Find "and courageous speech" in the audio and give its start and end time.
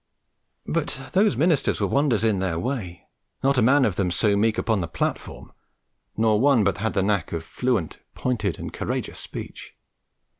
8.57-9.75